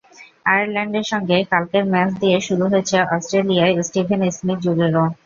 আয়ারল্যান্ডের 0.45 1.05
সঙ্গে 1.11 1.37
কালকের 1.51 1.83
ম্যাচ 1.91 2.09
দিয়ে 2.21 2.37
শুরু 2.47 2.65
হয়েছে 2.71 2.95
অস্ট্রেলিয়ায় 3.09 3.75
স্টিভেন 3.87 4.21
স্মিথ 4.31 4.57
যুগেরও। 4.65 5.05